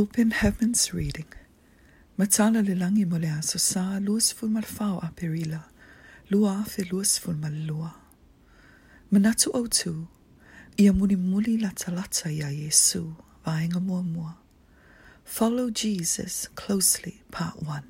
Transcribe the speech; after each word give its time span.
Open 0.00 0.32
Heaven's 0.32 0.92
Reading. 0.92 1.30
Mazzala 2.18 2.62
le 2.66 2.74
langi 2.74 3.04
molea 3.04 3.40
so 3.42 3.58
sa 3.58 4.00
luas 4.00 4.34
ful 4.34 4.48
mal 4.48 4.64
fawa 4.64 5.14
perila, 5.14 5.62
lua 6.30 6.64
fi 6.66 6.82
luas 6.82 7.16
ful 7.20 7.34
mal 7.34 7.52
lua. 7.52 7.94
Manatu 9.12 9.50
o 9.54 9.64
tu, 9.68 10.08
ia 10.80 10.92
muni 10.92 11.14
muli 11.14 11.56
talata 11.76 12.28
ya 12.36 12.48
Jesu, 12.50 13.14
vaenga 13.46 13.80
mua 13.80 14.02
mua. 14.02 14.34
Follow 15.24 15.70
Jesus 15.70 16.48
closely, 16.56 17.22
part 17.30 17.62
1. 17.62 17.84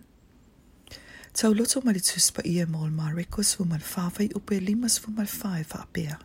Tau 1.33 1.55
loto 1.55 1.81
malitus 1.81 2.31
pa 2.35 2.43
ia 2.45 2.67
mol 2.67 2.91
ma 2.91 3.09
rekos 3.15 3.57
fu 3.57 3.65
mal 3.65 3.81
fawai 3.81 4.29
upe 4.37 4.61
limas 4.61 4.99
fu 4.99 5.11
mal 5.11 5.25
fawai 5.27 5.65
fa 5.65 5.87
apea. 5.89 6.19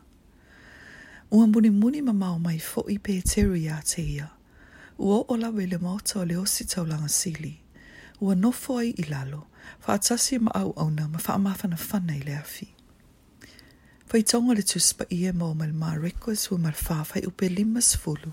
Ua 1.32 1.48
muni 1.48 1.70
muni 1.70 2.02
mamau 2.02 2.38
mai 2.38 2.60
fo 2.60 2.84
i 2.90 2.98
pe 2.98 3.22
teru 3.22 3.56
ya 3.56 3.80
te 3.80 4.02
ia 4.02 4.30
ua 5.00 5.24
o 5.28 5.38
lawe 5.38 5.66
le 5.66 5.78
maota 5.78 6.20
o 6.20 6.26
le 6.26 6.38
osi 6.38 6.66
taulaga 6.66 7.10
sili 7.10 7.60
ua 8.22 8.36
nofo 8.36 8.78
ai 8.80 8.90
i 8.98 9.04
lalo 9.04 9.48
faatasi 9.80 10.40
ma 10.40 10.52
au 10.52 10.72
auauna 10.76 11.08
ma 11.12 11.18
faamafanafana 11.26 12.14
i 12.16 12.20
le 12.28 12.34
afi 12.44 12.68
faitoga 14.10 14.52
le 14.58 14.62
tuspa 14.70 15.04
mo 15.40 15.48
ma 15.54 15.54
mal 15.60 15.74
mareko 15.82 16.28
e 16.32 16.36
sua 16.44 16.58
mal 16.58 16.72
le 16.72 16.78
fā 16.86 16.98
faiupe 17.10 17.46
lima 17.58 17.82
sefulu 17.82 18.30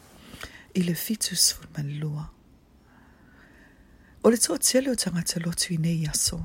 i 0.75 0.81
le 0.87 0.95
fitu 0.95 1.37
sefulu 1.37 1.69
ma 1.77 1.83
lua 2.01 2.25
o 4.25 4.31
le 4.31 4.37
toʻatele 4.37 4.89
o 4.91 4.95
tangata 5.03 5.41
lotu 5.45 5.75
i 5.75 5.77
nei 5.79 6.03
aso 6.11 6.41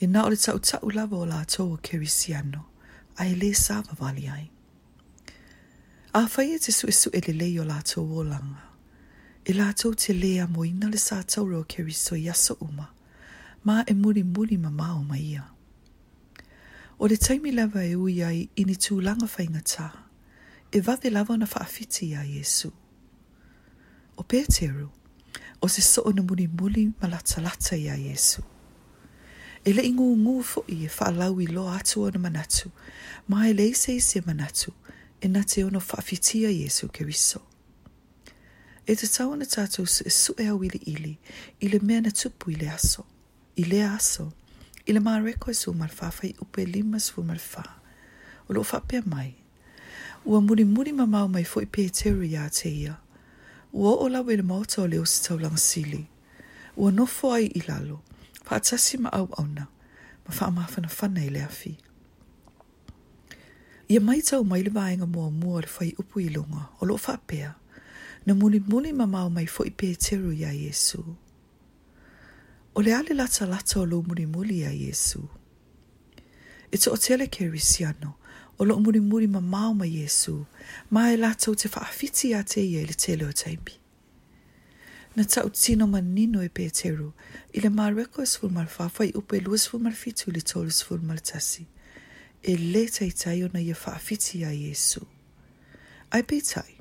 inā 0.00 0.24
o 0.24 0.28
le 0.32 0.36
taʻutaʻu 0.46 0.94
lava 0.96 1.16
o 1.20 1.26
latou 1.26 1.72
o 1.72 1.78
kerisiano 1.82 2.64
ai 3.20 3.34
lē 3.36 3.52
sa 3.54 3.82
vavali 3.88 4.24
ai 4.32 4.46
a 6.12 6.18
afai 6.24 6.54
e 6.54 6.58
te 6.58 6.72
la 7.12 7.20
lelei 7.28 7.58
o 7.60 7.64
langa. 8.24 8.70
E 9.46 9.52
la 9.52 9.72
tau 9.76 9.92
te 9.94 10.14
lea 10.14 10.46
mo 10.48 10.64
ina 10.64 10.88
le 10.88 10.96
sa 10.98 11.22
tau 11.22 11.44
roa 11.48 11.64
ke 11.68 11.82
riso 11.84 12.16
i 12.16 12.28
aso 12.32 12.54
uma, 12.64 12.86
ma 13.66 13.76
e 13.84 13.92
muri 13.92 14.22
muri 14.24 14.56
ma 14.56 14.70
mao 14.72 15.00
ma 15.04 15.16
ia. 15.18 15.42
O 16.98 17.04
le 17.08 17.16
taimi 17.16 17.52
lava 17.52 17.84
e 17.84 17.94
ui 17.96 18.22
ai 18.24 18.48
ini 18.60 18.74
tū 18.84 18.96
langa 19.04 19.28
whainga 19.34 19.60
tā, 19.72 19.86
e 20.72 20.80
vave 20.80 21.10
lava 21.12 21.36
na 21.36 21.46
whaafiti 21.52 22.14
a 22.16 22.22
Jesu. 22.24 22.70
O 24.16 24.22
pēteru, 24.24 24.88
o 25.60 25.68
se 25.68 25.82
soo 25.90 26.12
na 26.16 26.22
muri 26.24 26.46
muri 26.48 26.84
ma 26.96 27.08
lata 27.12 27.40
lata 27.44 27.76
i 27.76 27.84
a 27.92 27.98
Jesu. 28.00 28.40
E 29.64 29.72
le 29.76 29.82
ingu 29.84 30.08
ngū 30.24 30.40
fo 30.52 30.64
i 30.72 30.80
e 30.84 30.88
whaalau 30.88 31.36
i 31.40 31.46
lo 31.52 31.68
atu 31.68 32.02
ona 32.08 32.18
manatu, 32.18 32.70
ma 33.28 33.44
e 33.48 33.52
leise 33.52 33.92
i 33.92 34.00
se 34.00 34.22
manatu, 34.24 34.72
e 35.20 35.28
na 35.28 35.42
te 35.44 35.64
ono 35.68 35.80
whaafiti 35.84 36.46
a 36.48 36.60
Jesu 36.62 36.88
ke 36.88 37.04
riso. 37.04 37.40
riso 37.44 37.53
e 38.86 38.94
te 38.94 39.08
tau 39.08 39.32
ana 39.32 39.46
tātou 39.48 39.86
se 39.88 40.10
su 40.12 40.34
e 40.38 40.44
au 40.52 40.58
ili 40.64 40.80
ili, 40.86 41.14
i 41.64 41.68
le 41.72 41.78
mea 41.82 42.00
na 42.04 42.10
tupu 42.12 42.50
i 42.52 42.56
le 42.60 42.68
aso, 42.70 43.06
i 43.56 43.64
le 43.64 43.78
aso, 43.86 44.26
i 44.86 44.92
le 44.92 45.00
maa 45.00 45.20
reko 45.24 45.50
e 45.50 45.54
su 45.56 45.72
marfa, 45.72 46.10
fai 46.12 46.34
upe 46.44 46.64
lima 46.66 47.00
su 47.00 47.22
marfa, 47.24 47.64
o 48.48 48.52
lo 48.52 48.60
whapea 48.62 49.00
mai. 49.06 49.32
Ua 50.24 50.40
muri 50.40 50.64
muri 50.68 50.92
ma 50.92 51.06
mau 51.08 51.28
mai 51.28 51.44
fo 51.44 51.62
i 51.62 51.66
pē 51.68 51.86
teru 51.96 52.24
ia 52.24 52.44
te 52.52 52.68
ia. 52.68 52.96
Ua 53.72 53.92
o 54.04 54.08
la 54.08 54.20
wele 54.22 54.42
mauta 54.42 54.82
o 54.82 54.86
leo 54.86 55.04
se 55.04 55.18
tau 55.28 55.38
lang 55.40 55.56
sili. 55.60 56.04
Ua 56.76 56.90
nofo 56.92 57.32
ai 57.32 57.46
i 57.56 57.60
lalo, 57.68 58.00
whaatasi 58.46 58.98
ma 59.00 59.10
au 59.16 59.26
auna, 59.40 59.64
ma 60.28 60.34
wha 60.36 60.46
amafana 60.52 60.88
whana 61.00 61.24
i 61.24 61.30
le 61.32 61.42
afi. 61.42 61.74
Ia 63.88 64.00
mai 64.00 64.20
tau 64.24 64.44
mai 64.44 64.60
le 64.64 64.70
vāenga 64.76 65.06
mua 65.08 65.30
mua 65.30 65.60
le 65.64 65.68
whai 65.78 65.90
upu 66.00 66.20
i 66.20 66.28
lunga, 66.28 66.68
o 66.80 66.86
lo 66.86 66.98
whapea 67.06 67.48
mai 67.56 67.63
na 68.26 68.32
muli 68.34 68.60
muli 68.60 68.92
mamau 68.92 69.30
mai 69.30 69.46
fo 69.46 69.64
i 69.64 69.70
peteru 69.70 70.32
ya 70.32 70.50
Yesu. 70.52 71.04
O 72.74 72.82
le 72.82 72.94
ale 72.96 73.14
lata 73.14 73.46
lata 73.46 73.80
o 73.80 73.84
lo 73.86 74.02
muli 74.02 74.26
muli 74.26 74.60
ya 74.60 74.70
Yesu. 74.70 75.28
E 76.72 76.76
to 76.76 76.92
o 76.92 76.96
tele 76.96 77.26
ke 77.26 77.44
risiano, 77.52 78.14
o 78.58 78.64
lo 78.64 78.78
muli 78.80 79.00
muli 79.00 79.26
mamau 79.26 79.74
mai 79.74 79.88
Yesu, 79.98 80.46
ma 80.90 81.10
e 81.12 81.16
lata 81.16 81.50
o 81.50 81.54
te 81.54 81.68
whaafiti 81.68 82.34
a 82.34 82.42
te 82.42 82.60
ia 82.64 82.82
le 82.86 82.94
tele 82.96 83.24
o 83.26 83.32
taimi. 83.32 83.76
Na 85.16 85.22
tau 85.24 85.50
tino 85.50 85.86
man 85.86 86.04
nino 86.14 86.40
e 86.42 86.48
peteru, 86.48 87.12
i 87.54 87.60
le 87.60 87.68
maa 87.70 87.90
reko 87.90 88.22
e 88.22 88.26
sfur 88.26 88.50
mal 88.50 88.66
fafa 88.66 89.04
i 89.06 89.12
upe 89.14 89.38
lua 89.44 89.58
sfur 89.58 89.80
mal 89.80 89.92
fitu 89.92 90.32
le 90.32 90.40
tolu 90.40 90.70
sfur 90.70 90.98
mal 91.02 91.18
tasi. 91.20 91.66
E 92.42 92.56
le 92.56 92.86
tai 92.88 93.10
tai 93.12 93.42
o 93.44 93.48
na 93.52 93.60
ia 93.60 93.74
whaafiti 93.76 94.44
a 94.44 94.50
Yesu. 94.52 95.06
Ai 96.10 96.22
pe 96.22 96.40
tai. 96.40 96.73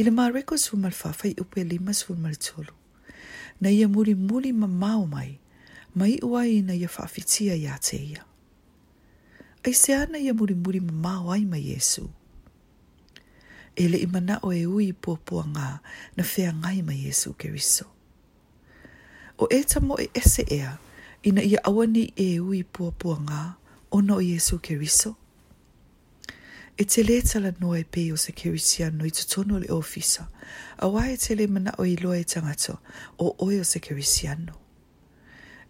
I 0.00 0.02
le 0.02 0.10
mareko 0.10 0.56
su 0.58 0.76
mal 0.76 0.92
fafai 0.96 1.34
upe 1.40 1.60
lima 1.64 1.92
su 1.92 2.14
mal 2.16 2.36
tolu. 2.40 2.72
Na 3.60 3.68
ia 3.68 3.84
muri 3.88 4.14
muri 4.14 4.48
ma 4.52 4.64
mau 4.66 5.04
mai, 5.04 5.36
mai 5.94 6.16
ua 6.24 6.48
i 6.48 6.64
na 6.64 6.72
ia 6.72 6.88
fafitia 6.88 7.52
ia 7.54 7.76
te 7.86 7.96
ia. 8.00 8.24
Ai 9.64 9.74
se 9.76 9.92
ana 9.94 10.16
ia 10.18 10.32
muri 10.32 10.54
muri 10.56 10.80
ma 10.80 10.92
mau 11.04 11.28
ai 11.32 11.44
ma 11.44 11.56
Yesu. 11.60 12.08
Ele 13.76 13.98
i 14.00 14.06
mana 14.08 14.40
o 14.40 14.48
e 14.56 14.64
ui 14.72 14.88
pōpua 15.02 15.44
ngā 15.52 15.68
na 16.16 16.24
whea 16.24 16.50
ngai 16.60 16.80
ma 16.88 16.96
Yesu 16.96 17.36
ke 17.36 17.52
riso. 17.52 17.84
O 19.36 19.44
e 19.52 19.60
tamo 19.68 20.00
e 20.00 20.08
ese 20.16 20.48
ea, 20.48 20.78
ina 21.28 21.44
ia 21.44 21.60
awani 21.68 22.08
e 22.16 22.30
ui 22.40 22.64
pōpua 22.64 23.20
ngā 23.28 23.42
ono 23.98 24.16
Yesu 24.24 24.56
ke 24.64 24.80
riso. 24.80 24.80
Yesu 24.80 24.80
ke 24.80 24.80
riso. 24.80 25.12
E 26.80 26.84
te 26.84 27.02
le 27.04 27.18
e 27.20 27.22
tala 27.22 27.52
noa 27.60 27.78
e 27.80 27.84
pe 27.84 28.06
o 28.12 28.16
se 28.16 28.32
kerisia 28.32 28.86
no 28.90 29.04
i 29.04 29.10
tutono 29.10 29.58
le 29.60 29.68
ofisa. 29.70 30.22
A 30.78 30.88
wae 30.88 31.14
te 31.18 31.34
le 31.36 31.46
mana 31.46 31.72
o 31.78 31.84
i 31.84 31.94
loa 31.96 32.16
e 32.16 32.24
tangato 32.24 32.78
o 33.18 33.34
oe 33.44 33.58
o 33.60 33.64
se 33.68 33.80
kerisia 33.84 34.34
no. 34.34 34.54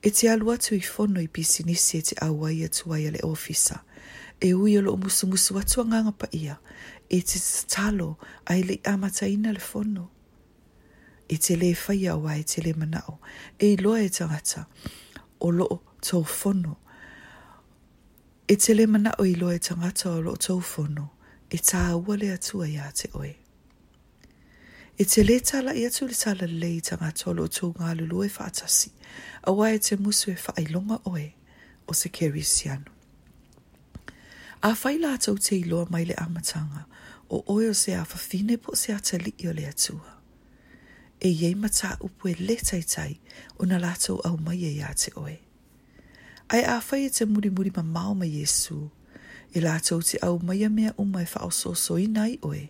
E 0.02 0.08
te 0.14 0.28
alu 0.30 0.52
atu 0.52 0.74
i 0.76 0.80
fono 0.80 1.20
i 1.20 1.26
pisi 1.26 1.62
e 1.98 2.00
te 2.02 2.14
awai 2.22 2.62
atuai 2.64 3.10
le 3.10 3.18
ofisa. 3.24 3.82
E 4.40 4.54
ui 4.54 4.78
o 4.78 4.80
lo 4.80 4.96
musu 4.96 5.24
musu 5.26 5.54
atu 5.58 5.80
anganga 5.80 6.12
pa 6.12 6.26
ia. 6.30 6.56
E 7.10 7.18
te 7.22 7.40
talo 7.66 8.14
a 8.46 8.54
ele 8.54 8.80
amata 8.84 9.26
ina 9.26 9.50
le 9.52 9.60
fono. 9.70 10.04
E 11.32 11.36
te 11.38 11.56
le 11.56 11.74
faya 11.74 12.14
wae 12.16 12.42
te 12.44 12.62
le 12.62 12.72
mana 12.78 13.02
o. 13.10 13.18
E 13.58 13.66
i 13.72 13.76
loa 13.82 14.00
e 14.00 14.08
tangata 14.10 14.60
o 15.40 15.50
lo 15.50 15.82
to 16.00 16.22
fono. 16.24 16.78
E 18.52 18.56
te 18.56 18.74
le 18.74 18.86
mana 18.88 19.12
o 19.18 19.24
ilo 19.24 19.52
e 19.52 19.58
tangata 19.62 20.10
o 20.10 20.20
lo 20.20 20.32
tau 20.34 20.60
fono, 20.60 21.04
e 21.50 21.56
tā 21.62 21.94
wale 22.04 22.32
atua 22.34 22.66
ia 22.66 22.88
te 22.98 23.06
oe. 23.14 23.28
E 24.98 25.04
te 25.06 25.22
le 25.22 25.36
tala 25.46 25.70
i 25.78 25.84
atu 25.86 26.08
le 26.10 26.14
tala 26.18 26.46
le 26.50 26.70
i 26.74 26.80
tangata 26.82 27.28
o 27.30 27.34
lo 27.38 27.44
tau 27.46 27.68
ngā 27.78 27.92
lulu 27.98 28.24
e 28.24 28.28
whaatasi, 28.34 28.90
a 29.46 29.52
wae 29.54 29.78
te 29.78 29.94
musu 30.02 30.32
e 30.32 30.36
whaailonga 30.44 30.98
oe 31.06 31.28
o 31.86 31.92
se 31.94 32.08
keri 32.10 32.42
siano. 32.42 32.90
A 34.66 34.70
whai 34.82 34.98
la 34.98 35.14
tau 35.18 35.38
te 35.38 35.54
iloa 35.62 35.86
mai 35.90 36.02
le 36.10 36.14
amatanga, 36.18 36.86
o 37.30 37.44
oe 37.54 37.68
o 37.68 37.72
se 37.82 37.92
a 37.94 38.04
fine 38.04 38.56
po 38.58 38.74
se 38.74 38.90
a 38.92 38.96
i 38.96 39.46
o 39.46 39.52
le 39.52 39.64
atua. 39.66 40.18
E 41.20 41.28
iei 41.30 41.54
mata 41.54 41.96
upu 42.00 42.28
e 42.28 42.34
le 42.34 42.56
tai 42.56 42.82
tai, 42.82 43.20
o 43.60 43.64
na 43.64 43.78
lātou 43.78 44.18
au 44.24 44.36
mai 44.38 44.58
e 44.64 44.70
ia 44.80 44.90
te 44.94 45.12
oe. 45.14 45.38
Ai 46.52 46.64
a 46.66 46.80
whai 46.82 47.04
e 47.06 47.08
te 47.14 47.24
muri 47.32 47.48
muri 47.50 47.70
ma 47.76 47.82
mao 47.82 48.12
ma 48.18 48.26
Yesu. 48.26 48.88
I 49.54 49.60
lātou 49.62 50.00
te 50.02 50.18
au 50.26 50.40
maia 50.42 50.66
mea 50.70 50.90
mai 50.98 51.22
wha 51.30 51.44
o 51.46 51.50
soso 51.54 51.94
i 51.96 52.08
nai 52.10 52.32
oe. 52.42 52.64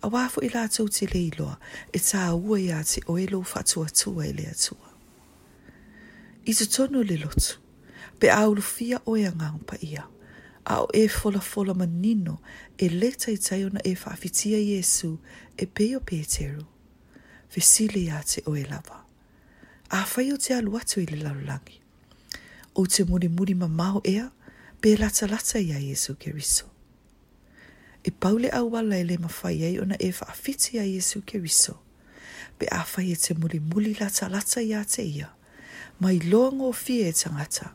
A 0.00 0.08
wāfu 0.14 0.40
i 0.42 0.48
lātou 0.54 0.86
te 0.88 1.04
leiloa 1.10 1.58
e 1.92 1.98
tā 2.00 2.22
ua 2.40 2.56
i 2.62 2.70
a 2.72 2.78
te 2.88 3.02
oe 3.12 3.26
lo 3.28 3.42
whatua 3.42 3.88
tua 3.92 4.24
i 4.24 4.30
e 4.30 4.32
le 4.38 4.46
atua. 4.54 4.88
I 6.48 6.54
te 6.56 6.64
tonu 6.64 7.04
le 7.04 7.18
lotu, 7.20 7.60
pe 8.18 8.32
aulu 8.32 8.62
fia 8.70 9.02
oe 9.04 9.26
a 9.28 9.34
ngāupa 9.36 9.76
ia. 9.84 10.06
A 10.64 10.80
o 10.80 10.88
e 10.96 11.04
fola 11.08 11.40
fola 11.50 11.74
ma 11.74 11.84
nino 11.84 12.38
e 12.78 12.88
le 12.96 13.12
tai 13.12 13.36
tai 13.36 13.60
ona 13.68 13.84
e 13.84 13.92
whaafitia 13.92 14.56
Yesu 14.56 15.18
e 15.58 15.66
peo 15.68 16.00
pēteru. 16.00 16.64
Fesile 17.52 18.06
i 18.06 18.08
a 18.08 18.24
te 18.24 18.40
oe 18.48 18.64
lava. 18.72 19.04
A 20.00 20.04
o 20.32 20.36
te 20.46 20.54
alu 20.54 20.78
atu 20.80 21.00
i 21.00 21.06
le 21.12 21.20
lalangi 21.26 21.81
o 22.74 22.86
te 22.86 23.04
muri 23.04 23.28
muri 23.28 23.54
ma 23.54 23.66
mau 23.66 24.00
ea, 24.04 24.30
pe 24.80 24.94
lata 24.96 25.26
lata 25.26 25.58
ia 25.58 25.78
Yesu 25.78 26.14
Keriso. 26.16 26.64
E 28.04 28.10
paule 28.10 28.48
au 28.50 28.70
wala 28.72 28.96
ele 28.96 29.18
ma 29.18 29.28
fai 29.28 29.60
ei 29.62 29.78
ona 29.80 29.96
e 30.00 30.08
wha 30.10 30.26
awhiti 30.30 30.78
a 30.78 30.84
Yesu 30.86 31.22
Keriso, 31.22 31.74
pe 32.58 32.66
a 32.70 32.82
fai 32.84 33.10
e 33.12 33.16
te 33.16 33.34
muri 33.34 33.58
muli 33.60 33.94
lata 34.00 34.28
lata 34.28 34.60
ia 34.62 34.84
te 34.84 35.02
ia, 35.02 35.28
mai 36.00 36.18
longo 36.32 36.72
fie 36.72 37.08
e 37.08 37.12
tangata, 37.12 37.74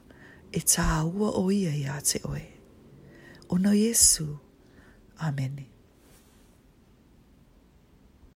e 0.52 0.60
tā 0.62 1.06
ua 1.16 1.30
o 1.40 1.52
ia 1.52 1.72
ia 1.76 2.02
te 2.02 2.20
oe. 2.26 2.46
Ona 3.50 3.72
Yesu, 3.74 4.26
Amen. 5.18 5.54
Amen. 5.56 5.77